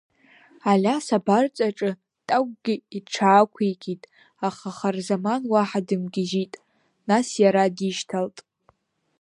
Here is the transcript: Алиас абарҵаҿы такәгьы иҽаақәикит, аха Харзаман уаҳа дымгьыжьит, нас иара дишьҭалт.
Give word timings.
Алиас 0.71 1.07
абарҵаҿы 1.17 1.89
такәгьы 2.27 2.75
иҽаақәикит, 2.97 4.01
аха 4.47 4.69
Харзаман 4.77 5.41
уаҳа 5.51 5.79
дымгьыжьит, 5.87 6.53
нас 7.09 7.27
иара 7.43 7.63
дишьҭалт. 7.77 8.37